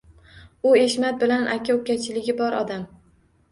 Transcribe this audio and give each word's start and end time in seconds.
U 0.69 0.71
Eshmat 0.83 1.19
bilan 1.25 1.45
«aka-ukachiligi» 1.57 2.37
bor 2.43 2.61
odam. 2.65 2.91